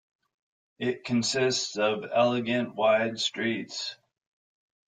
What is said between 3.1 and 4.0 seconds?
streets.